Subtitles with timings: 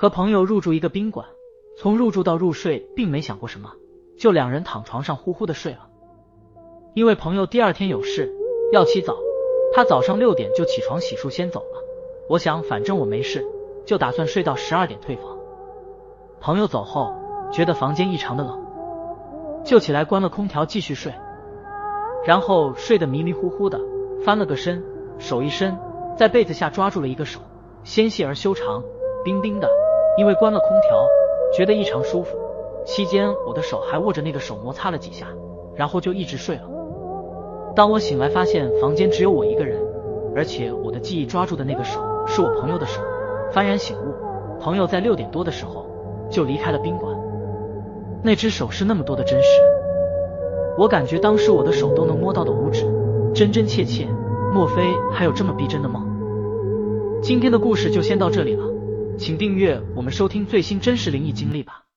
[0.00, 1.26] 和朋友入住一个宾馆，
[1.76, 3.72] 从入住到入睡，并没想过什么，
[4.16, 5.88] 就两人躺床上呼呼的睡了。
[6.94, 8.32] 因为朋友第二天有事
[8.72, 9.16] 要起早，
[9.74, 11.82] 他早上六点就起床洗漱先走了。
[12.28, 13.44] 我想反正我没事，
[13.84, 15.36] 就打算睡到十二点退房。
[16.40, 17.12] 朋友走后，
[17.50, 18.56] 觉得房间异常的冷，
[19.64, 21.12] 就起来关了空调继续睡，
[22.24, 23.80] 然后睡得迷迷糊糊的，
[24.24, 24.80] 翻了个身，
[25.18, 25.76] 手一伸，
[26.16, 27.40] 在被子下抓住了一个手，
[27.82, 28.80] 纤细而修长，
[29.24, 29.68] 冰冰的。
[30.18, 31.06] 因为关了空调，
[31.56, 32.36] 觉得异常舒服。
[32.84, 35.28] 期间我的手还握着那个手摩擦了几下，
[35.76, 36.62] 然后就一直睡了。
[37.76, 39.80] 当我醒来，发现房间只有我一个人，
[40.34, 43.00] 而且我的记忆抓住的那个手是我朋友的手，
[43.52, 44.12] 幡然醒悟，
[44.60, 45.86] 朋友在六点多的时候
[46.28, 47.16] 就离开了宾馆。
[48.24, 49.48] 那只手是那么多的真实，
[50.76, 52.84] 我感觉当时我的手都能摸到的五指，
[53.32, 54.08] 真真切切。
[54.52, 56.02] 莫非还有这么逼真的梦？
[57.22, 58.64] 今天的故事就先到这里了，
[59.18, 61.87] 请订阅我们收听最新真实灵异经历吧。